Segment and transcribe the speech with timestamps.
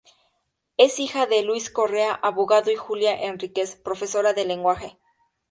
[0.77, 4.97] Es hija de Luis Correa, abogado, y Julia Henríquez, profesora de lenguaje.